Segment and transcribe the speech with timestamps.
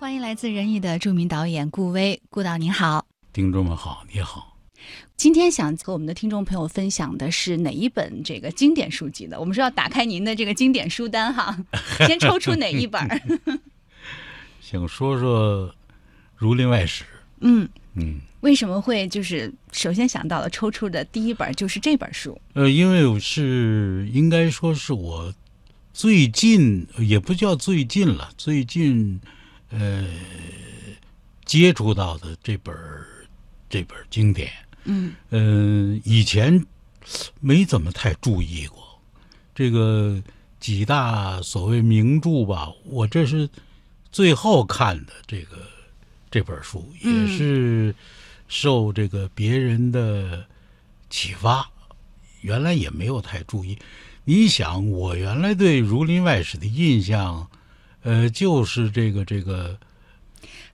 [0.00, 3.04] 欢迎来自仁义的著名导演顾威，顾导您好，
[3.34, 4.56] 听众们好，你好。
[5.14, 9.38] 今天想和我们的听众朋友分享的是哪一本这个经典书籍呢？
[9.38, 11.54] 我们说要打开您的这个经典书单哈，
[12.08, 12.98] 先抽出哪一本？
[14.62, 15.68] 想说说
[16.34, 17.04] 《儒林外史》。
[17.40, 22.40] 嗯嗯，为什么会就是首先想到了抽出的第一本就是这本书？
[22.54, 25.34] 呃，因为我是应该说是我
[25.92, 29.20] 最近也不叫最近了，最近
[29.70, 30.06] 呃
[31.44, 32.74] 接触到的这本
[33.68, 34.50] 这本经典。
[34.84, 36.64] 嗯嗯，以前
[37.40, 39.00] 没怎么太注意过
[39.54, 40.22] 这个
[40.58, 42.70] 几大所谓名著吧。
[42.84, 43.48] 我这是
[44.10, 45.58] 最后看的这个
[46.30, 47.94] 这本书，也是
[48.48, 50.46] 受这个别人的
[51.08, 51.70] 启发。
[52.40, 53.78] 原来也没有太注意。
[54.24, 57.50] 你想，我原来对《儒林外史》的印象，
[58.02, 59.78] 呃，就是这个这个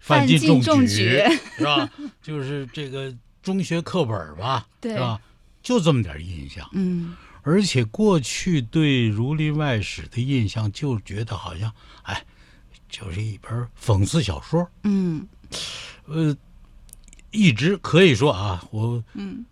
[0.01, 1.21] 范进中举
[1.57, 1.91] 是吧？
[2.23, 3.15] 就是这个。
[3.43, 5.21] 中学课本吧，是吧？
[5.63, 6.69] 就这么点印象。
[6.73, 12.27] 嗯，而且过去对《儒林外史》的印象，就觉得好像，哎，
[12.89, 14.69] 就是一本讽刺小说。
[14.83, 15.25] 嗯，
[16.07, 16.37] 呃，
[17.31, 19.47] 一直可以说啊，我嗯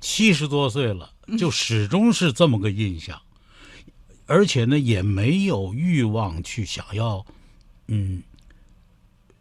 [0.00, 3.22] 七十多岁了，就始终是这么个印象，
[4.26, 7.24] 而且呢，也没有欲望去想要，
[7.88, 8.22] 嗯，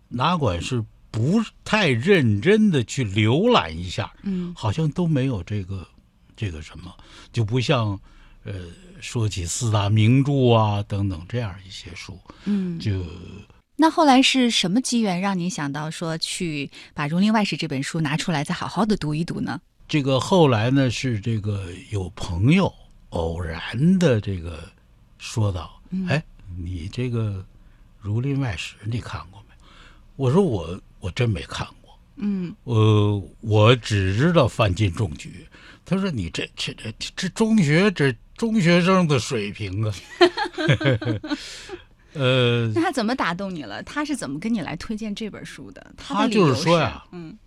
[0.08, 0.84] 哪管是。
[1.12, 5.88] 不太认真的去浏览一下，嗯，好像都没有这个，
[6.36, 6.94] 这个什么，
[7.32, 7.98] 就不像，
[8.44, 8.54] 呃，
[9.00, 13.02] 说起四大名著啊等等这样一些书，嗯，就
[13.78, 19.62] 那后来是什么机缘让您想到说去把《儒林外史》这本书拿出来再好好的读一读呢？
[19.88, 22.70] 这个后来呢是这个有朋友
[23.12, 24.70] 偶然的这个
[25.26, 26.24] 说到，哎，
[26.58, 27.32] 你这个
[28.00, 29.56] 《儒林外史》你看过没？
[30.16, 30.80] 我说我。
[31.02, 35.48] 我真没看过，嗯，呃，我只知道范进中举。
[35.86, 39.94] 他说：“你这这这这中学这中学生的水平啊。
[42.14, 43.84] ”呃，那他怎么打动你了？
[43.84, 45.94] 他是怎么跟你来推荐这本书的？
[45.96, 47.38] 他就是说呀，嗯，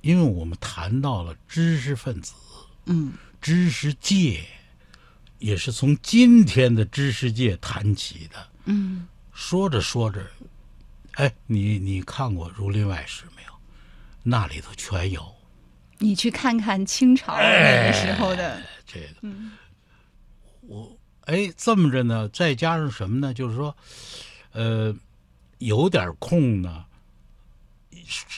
[0.00, 2.32] 因为我们谈到了知识分子，
[2.86, 4.44] 嗯，知识界，
[5.38, 10.24] 也是从今天的知识界谈起的，嗯，说着说着。
[11.12, 13.52] 哎，你你看过《儒林外史》没有？
[14.22, 15.34] 那里头全有。
[15.98, 19.28] 你去看看清朝那个时候的这个，
[20.60, 23.32] 我哎这么着呢，再加上什么呢？
[23.32, 23.74] 就是说，
[24.52, 24.94] 呃，
[25.56, 26.84] 有点空呢，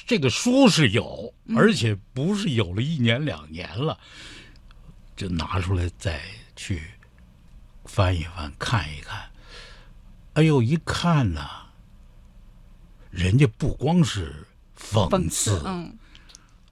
[0.07, 3.99] 这个书是有，而且不是有了一年两年了，
[5.19, 6.23] 就拿出来再
[6.55, 6.81] 去
[7.85, 9.29] 翻一翻看一看。
[10.35, 11.45] 哎呦，一看呢。
[13.11, 14.47] 人家不光是
[14.79, 15.99] 讽刺，嗯，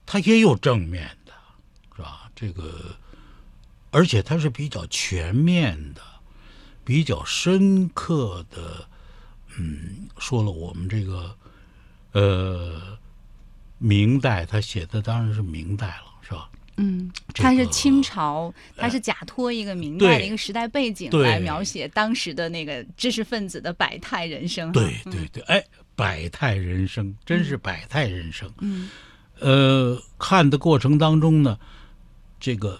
[0.05, 1.33] 他也有正面的，
[1.95, 2.31] 是吧？
[2.35, 2.95] 这个，
[3.89, 6.01] 而且他是比较全面的，
[6.85, 8.87] 比较深刻的，
[9.57, 11.35] 嗯，说了我们这个，
[12.11, 12.97] 呃，
[13.79, 16.49] 明代他写的当然是明代了，是吧？
[16.77, 24.71] 嗯，它是清朝，它是假托一个明代的一个时代背景来描写当时的那个知识分子的百态人生。
[24.71, 25.63] 对对对，哎。
[25.97, 28.47] 百态人生，真是百态人生。
[28.59, 28.87] 嗯，
[29.39, 31.57] 呃，看的过程当中呢，
[32.39, 32.79] 这个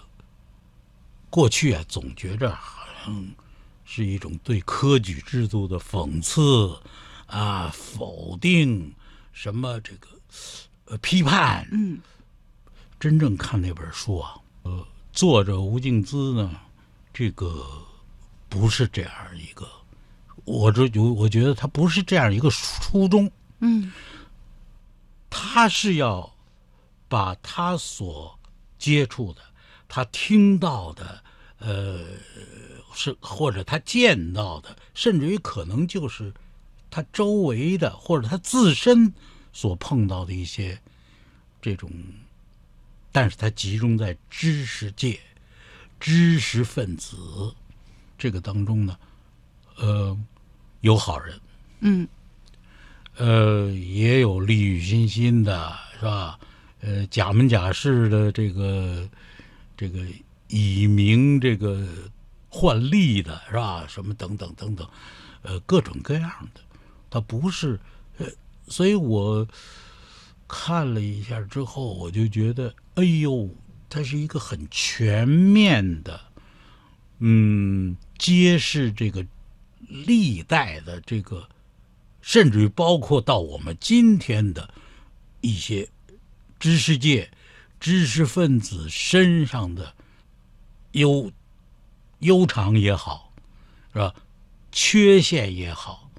[1.28, 3.26] 过去啊，总觉着好像
[3.84, 6.78] 是一种对科举制度的讽刺
[7.26, 8.94] 啊、否定，
[9.32, 10.06] 什么这个
[10.84, 11.66] 呃批判。
[11.72, 11.98] 嗯，
[13.00, 16.60] 真正看那本书啊，呃，作者吴敬梓呢，
[17.12, 17.64] 这个
[18.48, 19.68] 不是这样一个。
[20.44, 23.92] 我这我，我觉得他不是这样一个初衷，嗯，
[25.30, 26.34] 他是要
[27.06, 28.36] 把他所
[28.78, 29.42] 接触的、
[29.86, 31.22] 他听到的，
[31.58, 32.04] 呃，
[32.94, 36.32] 是或者他见到的，甚至于可能就是
[36.90, 39.12] 他周围的或者他自身
[39.52, 40.80] 所碰到的一些
[41.60, 41.90] 这种，
[43.12, 45.18] 但是它集中在知识界、
[45.98, 47.16] 知识分子
[48.16, 48.98] 这个当中呢，
[49.76, 50.18] 呃。
[50.82, 51.40] 有好人，
[51.80, 52.06] 嗯，
[53.16, 56.38] 呃，也有利欲熏心的，是吧？
[56.82, 59.08] 呃，假门假式的这个，
[59.76, 60.06] 这个
[60.46, 61.84] 以名这个
[62.48, 63.84] 换利的，是吧？
[63.88, 64.88] 什么等等等等，
[65.42, 66.60] 呃，各种各样的，
[67.10, 67.76] 他不是，
[68.18, 68.26] 呃，
[68.68, 69.44] 所以我
[70.46, 73.48] 看了一下之后，我就觉得，哎呦，
[73.88, 76.20] 他是一个很全面的，
[77.18, 79.24] 嗯，揭示这个。
[79.90, 81.48] 历代的这个
[82.20, 84.74] 甚至于包括到我们今天的
[85.40, 85.88] 一些
[86.58, 87.30] 知识界、
[87.80, 89.94] 知识分子身上的
[90.92, 91.32] 优、
[92.18, 93.32] 优长也好，
[93.94, 94.14] 是吧？
[94.70, 96.10] 缺陷也好，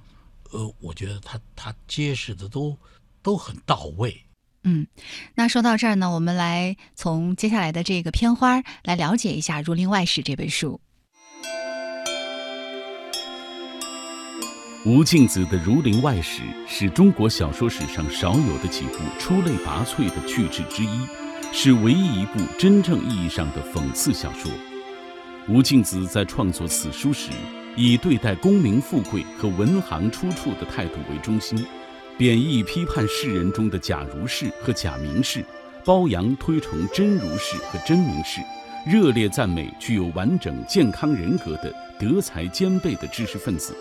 [0.50, 2.76] 呃，我觉得他他揭示的都
[3.22, 4.20] 都很到位。
[4.63, 4.88] 嗯，
[5.35, 10.81] 那说到这儿呢，我们来从接下来的这个片花来了解一下《儒林外史》这本书。
[14.85, 21.07] 吴敬梓的《儒林外史》是中国小说史上少有的几部出类拔萃的巨制之一，
[21.51, 24.50] 是唯一一部真正意义上的讽刺小说。
[25.50, 27.29] 吴敬梓在创作此书时，
[27.75, 31.65] 以对待功名富贵和文行出处的态度为中心。
[32.19, 35.42] 贬义批判世人中的假儒士和假名士，
[35.86, 38.42] 褒扬推崇真儒士和真名士，
[38.86, 43.71] 热烈赞美具有完整健康人格的德才兼备的知识分子。《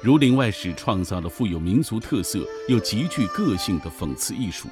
[0.00, 4.68] 儒林外史》创造了富有民族特色又极具个性的讽刺艺术，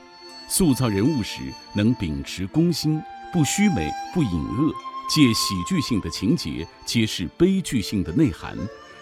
[0.49, 1.41] 塑造人物时
[1.75, 3.03] 能秉持公心，
[3.33, 4.73] 不虚美不隐恶，
[5.13, 8.57] 借喜剧性的情节揭示悲剧性的内涵。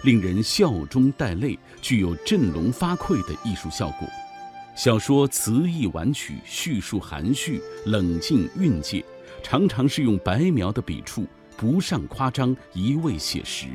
[0.04, 4.06] 令人笑中带泪，具有振聋发聩的艺术效果。
[4.76, 9.02] 小说词意婉曲，叙述含蓄、冷静、蕴藉，
[9.42, 13.66] 常常是用白描的笔触，不上夸张，一味写实，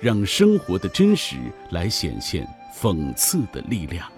[0.00, 1.36] 让生活的真实
[1.70, 2.44] 来显现
[2.76, 4.10] 讽刺的力量。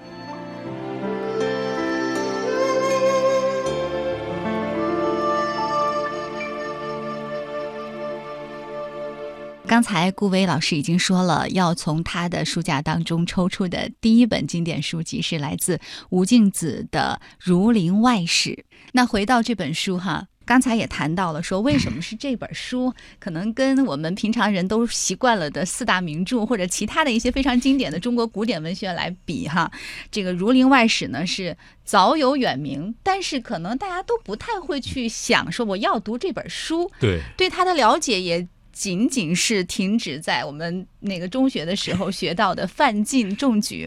[9.80, 15.80] 刚才顾威老师已经说了，要从他的书架当中抽出的第一本经典书籍是来自
[16.10, 18.50] 吴敬梓的《儒林外史》。
[18.92, 22.92] 那回到这本书哈，刚才也谈到了，说为什么是这本书？
[23.18, 29.72] 可能跟我们平常人都习惯了的四大名著或者其他的一些非常经典的中国古典文学来比哈，
[30.10, 31.56] 这个《儒林外史》呢是
[31.86, 38.46] 早有远名，但是可能大家都不太会去想说我要读这本书，对，对他的了解也。
[38.80, 43.86] 仅仅是停止在我们那个中学的时候学到的范进中举，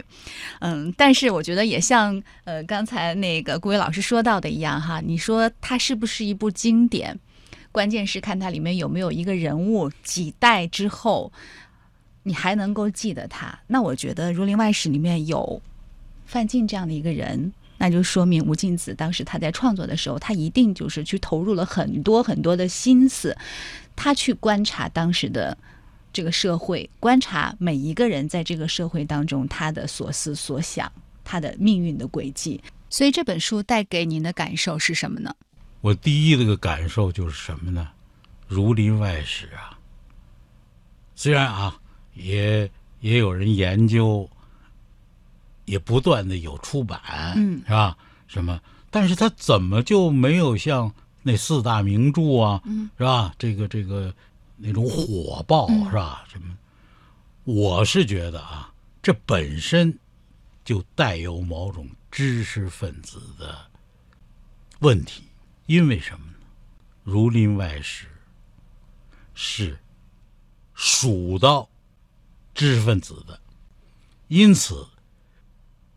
[0.60, 7.18] 嗯，但是我觉得也像呃刚才那个顾伟老师说到的一样哈，你说它是不是一部经典，
[7.72, 11.32] 关键是看它里面有没有一个人物几代之后
[12.22, 13.58] 你还能够记得他。
[13.66, 15.60] 那我觉得《儒林外史》里面有
[16.24, 17.52] 范进这样的一个人。
[17.76, 23.36] 那就说明吴敬梓当时他在创作的时候，他一定就是去投入了很多很多的心思，
[23.96, 25.56] 他去观察当时的
[26.12, 30.90] 这个社会，观察每一个人在这个社会当中他的所思所想，
[31.22, 32.62] 他的命运的轨迹。
[32.90, 35.34] 所以这本书带给您的感受是什么呢？
[35.80, 37.88] 我第一这个感受就是什么呢？
[38.54, 39.78] 《儒林外史》啊，
[41.14, 41.76] 虽然啊，
[42.14, 42.70] 也
[43.00, 44.28] 也有人研究。
[45.66, 47.00] 也不断的有出版，
[47.36, 47.96] 嗯，是吧？
[48.26, 48.60] 什么？
[48.90, 50.94] 但是他怎么就没有像
[51.24, 53.34] 那四大名著啊，嗯，是吧？
[53.38, 54.14] 这个这个
[54.56, 56.24] 那种火爆，是吧？
[56.30, 56.56] 什么？
[57.42, 58.72] 我是觉得啊，
[59.02, 59.98] 这本身
[60.64, 63.70] 就带有某种知识分子的
[64.78, 65.24] 问题，
[65.66, 66.32] 因为什么呢？
[67.10, 68.06] 《儒林外史》
[69.34, 69.78] 是
[70.74, 71.68] 属到
[72.54, 73.40] 知识分子的，
[74.28, 74.86] 因此。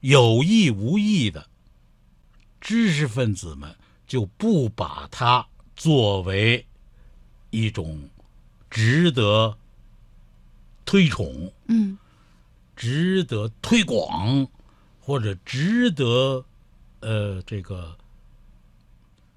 [0.01, 1.49] 有意无意的，
[2.61, 3.75] 知识分子们
[4.07, 5.45] 就不把它
[5.75, 6.65] 作为
[7.51, 8.09] 一种
[8.69, 9.55] 值得
[10.85, 11.97] 推崇、嗯，
[12.75, 14.47] 值得推广
[14.99, 16.43] 或者值得
[17.01, 17.95] 呃这个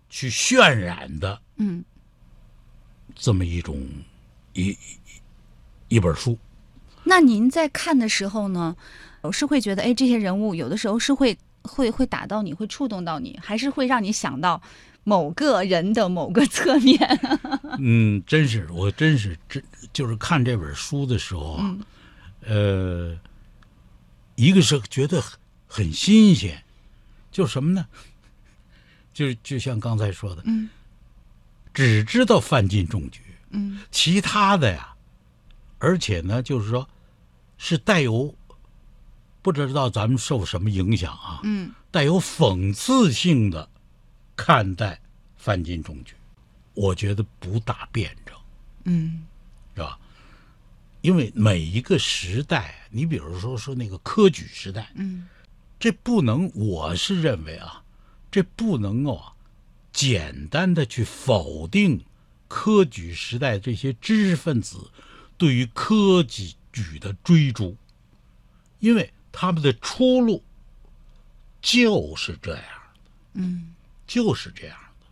[0.09, 1.85] 去渲染的，嗯，
[3.15, 3.85] 这么一种
[4.53, 4.77] 一
[5.89, 6.39] 一本书。
[7.03, 8.77] 那您在看的时候呢？
[9.23, 11.37] 我是会觉得，哎，这些人物有的时候是会
[11.71, 14.61] 会会打到你，会触动到你，还是会让你想到
[15.05, 16.99] 某个人的某个侧面。
[17.79, 19.63] 嗯，真是，我真是真
[19.93, 21.77] 就是看这本书的时候啊，
[22.45, 23.17] 呃，
[24.35, 26.63] 一个是觉得很很新鲜，
[27.31, 27.87] 就什么呢？
[29.15, 30.69] 就就像刚才说的，嗯，
[31.73, 34.95] 只知道范进中举，嗯，其他的呀，
[35.79, 36.89] 而且呢，就是说，
[37.57, 38.35] 是带有。
[39.43, 41.41] 不知道咱们受什么影响啊？
[41.45, 43.69] 嗯，带有讽刺性的
[44.37, 45.01] 看待
[45.37, 46.15] 范进中举，
[46.75, 48.37] 我觉得不大辩证。
[48.85, 49.27] 嗯，
[49.75, 49.99] 是吧？
[51.01, 55.27] 因为每一个时代，你比如说说那个科举时代，嗯，
[55.79, 57.83] 这不能，我是认为啊，
[58.31, 59.33] 这不能够啊，
[59.91, 62.05] 简单的去否定
[62.47, 64.91] 科举时代这些知识分子
[65.39, 67.75] 对于科举举的追逐，
[68.81, 69.11] 因为。
[69.33, 70.43] 他们的出路
[71.63, 73.01] 就是这样的，
[73.35, 73.75] 嗯
[74.07, 75.07] 就是这样的。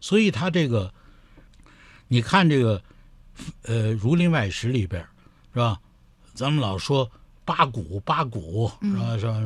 [0.00, 0.92] 所以他这个，
[2.06, 2.82] 你看这个，
[3.62, 5.06] 呃，《儒林外史》里边
[5.52, 5.80] 是吧？
[6.34, 7.10] 咱们老说
[7.44, 9.18] 八股八股是吧？
[9.18, 9.42] 是吧？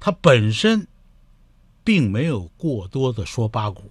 [0.00, 0.86] 他本身
[1.84, 3.90] 并没有过多的说八股，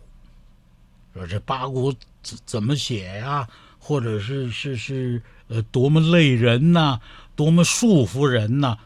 [1.13, 3.47] 说这八股怎怎么写呀？
[3.79, 7.01] 或者是是是呃多么累人呐、
[7.35, 8.77] 多么束缚人呢？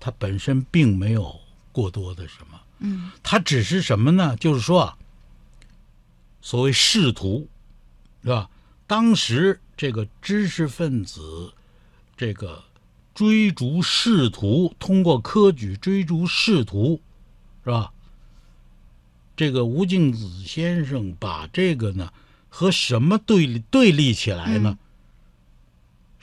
[0.00, 1.40] 它本身并没有
[1.72, 4.36] 过多的什么，嗯他只是什么呢？
[4.36, 4.98] 就是说啊，
[6.40, 7.48] 所谓仕途，
[8.22, 8.48] 是吧？
[8.86, 11.52] 当时这个知识分子，
[12.16, 12.62] 这个
[13.14, 17.00] 追逐仕途，通过科举追逐仕途，
[17.64, 17.92] 是吧？
[19.36, 22.12] 这个吴敬梓先生把这个呢
[22.48, 24.78] 和什么对立对立起来呢？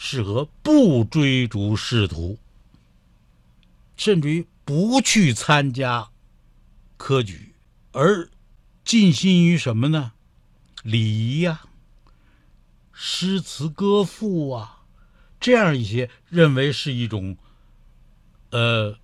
[0.07, 2.37] 是和不追逐仕途，
[3.97, 6.09] 甚至于不去参加
[6.95, 7.55] 科举，
[7.91, 8.29] 而
[8.83, 10.11] 尽心于什么呢？
[10.83, 11.61] 礼仪呀、
[12.93, 14.83] 诗词歌赋啊，
[15.39, 17.35] 这样一些认为是一种，
[18.51, 18.95] 呃，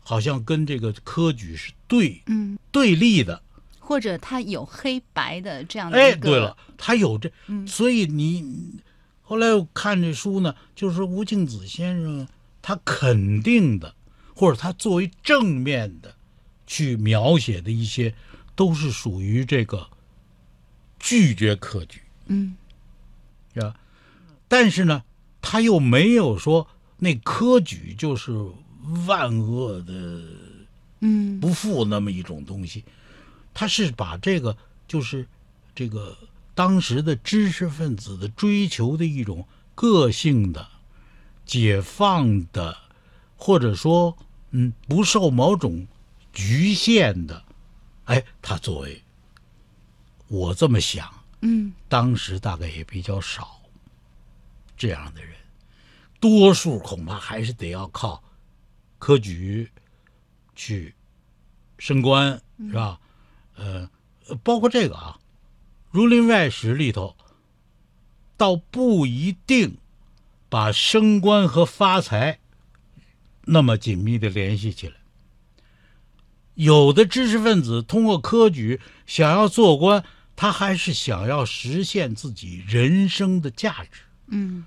[0.00, 3.42] 好像跟这个科举是对嗯，对立的。
[3.78, 8.80] 或者他有黑白的这样的哎，一个，对了，他有这，嗯所以你
[9.32, 12.28] 后来我看这书呢，就是说吴敬梓先生
[12.60, 13.94] 他肯定的，
[14.36, 16.14] 或者他作为正面的
[16.66, 18.14] 去描写的一些，
[18.54, 19.88] 都是属于这个
[20.98, 22.54] 拒绝科举，嗯。
[23.54, 23.74] 是吧？
[24.48, 25.02] 但是呢，
[25.40, 28.32] 他又没有说那科举就是
[29.06, 30.22] 万恶的
[31.00, 31.40] 嗯。
[31.40, 32.84] 不复那么一种东西，
[33.54, 34.54] 他是把这个
[34.86, 35.26] 就是
[35.74, 36.14] 这个
[36.54, 40.68] 当时的知识分子的追求的一种个性的、
[41.46, 42.76] 解放的，
[43.36, 44.16] 或者说
[44.50, 45.86] 嗯不受某种
[46.32, 47.42] 局限的，
[48.04, 49.02] 哎，他作为
[50.28, 53.60] 我这么想，嗯当时大概也比较少
[54.76, 55.34] 这样的人，
[56.20, 58.22] 多数恐怕还是得要靠
[58.98, 59.70] 科举
[60.54, 60.94] 去
[61.78, 63.00] 升官，是吧？
[63.56, 63.90] 呃，
[64.28, 65.18] 呃包括这个啊，
[65.92, 67.14] 《儒林外史》里头，
[68.38, 69.76] 倒不一定
[70.48, 72.40] 把升官和发财
[73.44, 74.94] 那么紧密的联系起来。
[76.54, 80.02] 有的知识分子通过科举想要做官，
[80.34, 84.00] 他还是想要实现自己人生的价值。
[84.28, 84.64] 嗯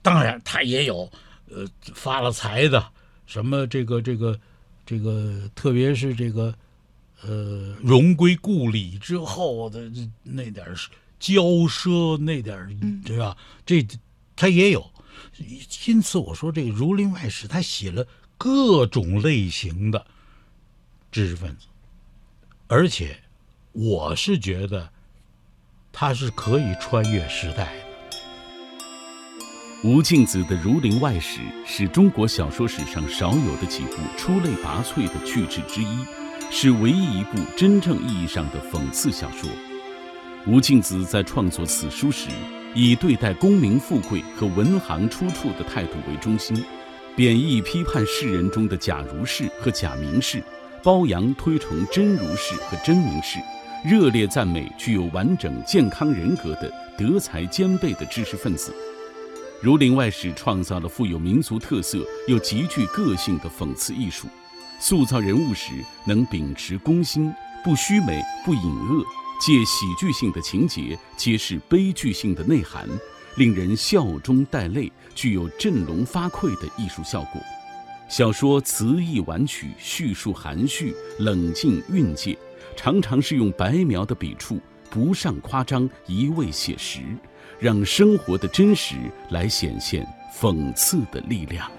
[0.00, 1.10] 当然，他也有
[1.50, 2.92] 呃发了财的，
[3.26, 4.40] 什么这个这个
[4.86, 6.54] 这个，特别是这个
[7.26, 9.90] 呃荣归故里之后的
[10.22, 10.76] 那点儿
[11.20, 12.70] 骄奢，那点儿
[13.04, 13.36] 对吧？
[13.64, 13.86] 这
[14.36, 14.90] 他也有。
[15.86, 20.06] 因此，我说这个《儒林外史》，他写了各种类型的
[21.10, 21.66] 知识分子，
[22.66, 23.20] 而且
[23.72, 24.90] 我是觉得
[25.92, 27.84] 他是可以穿越时代的。
[29.82, 36.04] 吴敬梓的《儒林外史》是中国小说史上少有的几部出类拔萃的巨制之一，
[36.56, 39.50] 是唯一一部真正意义上的讽刺小说。
[40.46, 42.28] 吴敬梓在创作此书时，
[42.76, 46.64] 以对待功名富贵和文行出处的态度为中心，
[47.16, 50.40] 贬义批判世人中的假儒士和假名士，
[50.80, 53.40] 褒扬推崇真儒士和真名士，
[53.84, 58.70] 热烈赞美具有完整健康人格的德才兼备的知识分子。
[59.60, 64.28] 《儒林外史》创造了富有民族特色又极具个性的讽刺艺术，
[64.86, 67.32] 塑造人物时能秉持公心，
[67.64, 69.02] 不虚美，不隐恶，
[69.40, 72.86] 借喜剧性的情节揭示悲剧性的内涵，
[73.38, 77.40] 令人笑中带泪，具有振聋发聩的艺术效果。
[78.10, 82.36] 小说词意婉曲，叙述含蓄，冷静蕴藉，
[82.76, 84.60] 常常是用白描的笔触，
[84.90, 87.00] 不上夸张，一味写实。
[87.58, 88.96] 让生活的真实
[89.30, 90.06] 来显现
[90.38, 91.70] 讽刺的力量。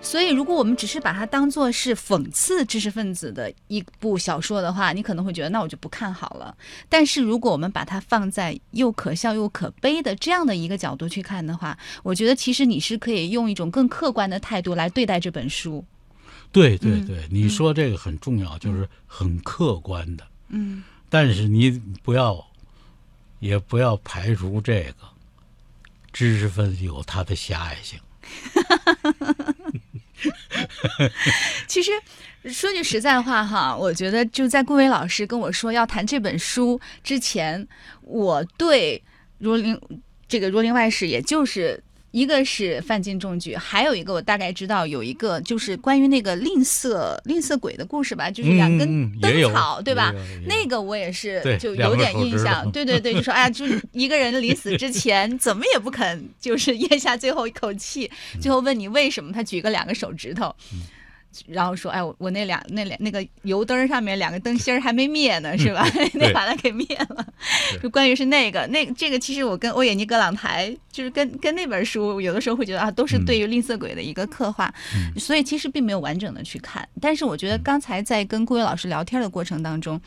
[0.00, 6.56] 所以，如果我们只是把它当做是讽刺知识分子的一部小说的话，你可能会觉得那我就不看好了。
[6.88, 15.84] 但是，如果我们把它放在又可笑又可悲的这样的一个角度去看的话，我觉得其实你是可以用一种更客观的态度来对待这本书。
[16.50, 20.26] 对对嗯对，你说这个很重要，就是很客观的。
[20.48, 21.70] 嗯但是你
[22.02, 22.46] 不要，
[23.40, 25.08] 也不要排除这个
[26.12, 27.98] 知识分子有他的狭隘性。
[31.66, 31.90] 其实
[32.44, 37.66] 说句实在话哈，我觉得就在顾伟老师跟我说要谈这本书之前，
[38.02, 39.02] 我对
[39.38, 39.78] 儒林
[40.28, 50.12] 这个《儒林外史》，也就是一个是范进中举，还有一个我大概知道有一个就是关于那个吝啬吝啬鬼的故事吧，就是两根灯草，对吧
[50.46, 58.10] 那个我也是对就有点印象，对对对，就说哎呀，就是一个人临死之 前怎么也不肯就是咽下最后一口气，
[58.40, 60.54] 最后问你为什么，他举个两个手指头。
[61.46, 65.88] 然后说，哎，我我那两那两那个油灯上面两个灯芯儿还没灭呢，是吧？
[66.14, 67.26] 得 把它给灭了。
[67.82, 74.72] 就关于是那个那这个，其实我跟欧也尼·格朗台，就是跟跟那本书，有的时候会觉得啊，都是对于吝啬鬼的一个刻画，
[75.16, 76.86] 所以其实并没有完整的去看。
[77.00, 80.00] 但是我觉得刚才在跟顾伟老师聊天的过程当中，嗯，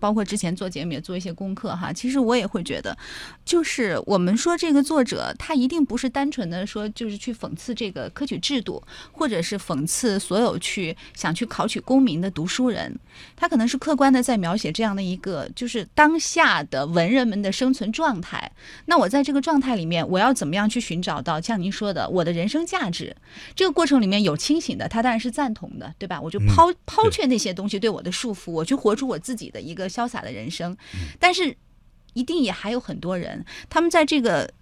[0.00, 2.96] 包括之前做节目也做一些功课哈，其实我也会觉得，
[3.44, 12.94] 就是我们说这个作者他一定不是单纯的说就是去讽刺这个科举制度，或者是讽刺所有去想去考取功名的读书人，
[13.34, 18.50] 他可能是客观的在描写这样的一个就是当下的文人们的生存状态。
[18.86, 23.16] 那我在这个状态里面，我要怎么样去寻找到像您说的我的人生价值？
[23.54, 26.20] 这个过程里面有清醒的，他当然是赞同的，对吧？
[26.20, 30.76] 我就抛、抛却那些东西对我的束缚，我去活出我自己的一个潇洒的人生。
[31.18, 31.56] 但是，
[32.12, 34.52] 一定也还有很多人，他们在这个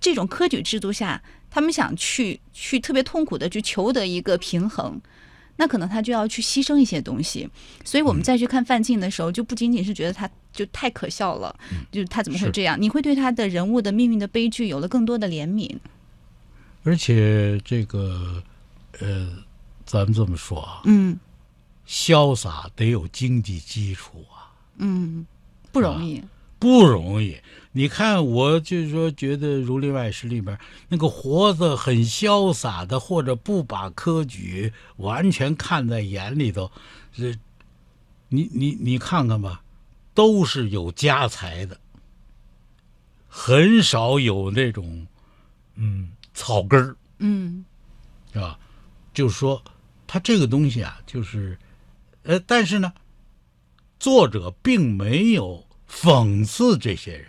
[0.00, 5.00] 这种科举制度下，他们想去去特别痛苦的去求得一个平衡。
[5.56, 7.46] 那可能他就要去牺牲一些东西，
[7.84, 11.54] 所以我们再去看范进的时候，就不仅仅是觉得他就太可笑了，
[11.92, 12.80] 就是他怎么会这样？
[12.80, 15.70] 你会对他的人物的命运的悲剧有了更多的怜悯。
[16.82, 18.42] 而且这个，
[19.00, 19.28] 呃，
[19.84, 21.18] 咱们这么说啊，嗯
[21.90, 25.26] 潇洒得有经济基础啊，嗯，
[25.72, 26.22] 不容易。
[26.60, 27.36] 不容易。
[27.72, 30.56] 你看，我就是说，觉得《儒林外史》里边
[30.88, 36.70] 那个活得很潇洒的，或者不把科举完全看在眼里头，
[37.12, 37.36] 这，
[38.28, 39.62] 你你你看看吧，
[40.14, 41.80] 都是有家财的，
[43.26, 45.06] 很少有那种，
[45.74, 46.96] 嗯，草根儿。
[47.18, 47.64] 嗯
[48.32, 48.56] 是吧？
[49.12, 49.60] 就是说，
[50.06, 51.58] 他这个东西啊，就是，
[52.22, 52.92] 呃，但是呢，
[53.98, 57.26] 作者并没有讽刺这些人，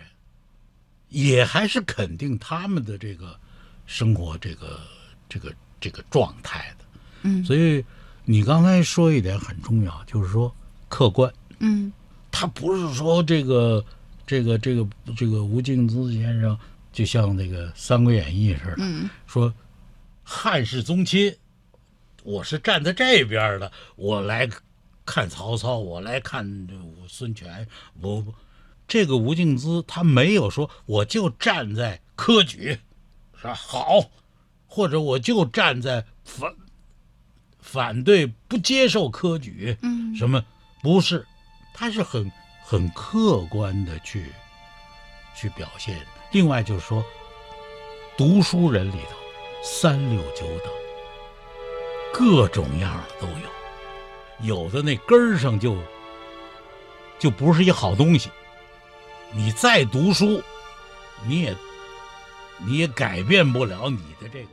[1.08, 3.38] 也还是肯定他们的这个
[3.86, 4.80] 生活这个
[5.28, 6.84] 这个这个状态的。
[7.22, 7.84] 嗯所以
[8.24, 10.54] 你刚才说一点很重要，就是说
[10.88, 11.92] 客观，嗯
[12.30, 13.84] 他不是说这个
[14.26, 16.58] 这个这个这个吴敬梓先生，
[16.92, 19.52] 就像那个《三国演义》似的，嗯说
[20.22, 21.34] 汉室宗亲，
[22.22, 24.48] 我是站在这边的，我来
[25.12, 27.68] 看曹操，我来看这我孙权，
[28.00, 28.34] 不不，
[28.88, 32.78] 这个吴敬梓他没有说我就站在科举，
[33.36, 33.52] 是吧？
[33.52, 34.08] 好，
[34.66, 36.54] 或者我就站在反
[37.60, 40.42] 反对不接受科举，嗯什么
[40.82, 41.26] 不是，
[41.74, 42.32] 他是很
[42.64, 44.32] 很客观的去
[45.36, 46.00] 去表现。
[46.30, 47.04] 另外就是说，
[48.16, 49.16] 读书人里头
[49.62, 50.72] 三六九等，
[52.14, 53.61] 各种样的都有，
[54.42, 55.76] 有的那根儿上就
[57.18, 58.30] 就不是一好东西。
[59.32, 60.42] 你再读书，
[61.26, 61.56] 你也
[62.66, 64.48] 你也改变不了你的这个。